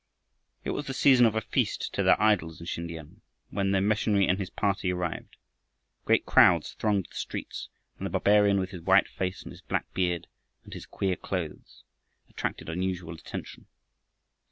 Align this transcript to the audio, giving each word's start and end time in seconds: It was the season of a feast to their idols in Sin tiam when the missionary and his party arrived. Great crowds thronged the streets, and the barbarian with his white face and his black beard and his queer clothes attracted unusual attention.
It 0.63 0.71
was 0.71 0.87
the 0.87 0.95
season 0.95 1.27
of 1.27 1.35
a 1.35 1.41
feast 1.41 1.93
to 1.93 2.01
their 2.01 2.19
idols 2.19 2.59
in 2.59 2.65
Sin 2.65 2.87
tiam 2.87 3.21
when 3.51 3.69
the 3.69 3.81
missionary 3.81 4.25
and 4.27 4.39
his 4.39 4.49
party 4.49 4.91
arrived. 4.91 5.35
Great 6.05 6.25
crowds 6.25 6.73
thronged 6.73 7.05
the 7.11 7.15
streets, 7.15 7.69
and 7.99 8.07
the 8.07 8.09
barbarian 8.09 8.59
with 8.59 8.71
his 8.71 8.81
white 8.81 9.07
face 9.07 9.43
and 9.43 9.51
his 9.51 9.61
black 9.61 9.93
beard 9.93 10.25
and 10.63 10.73
his 10.73 10.87
queer 10.87 11.15
clothes 11.15 11.83
attracted 12.27 12.67
unusual 12.67 13.13
attention. 13.13 13.67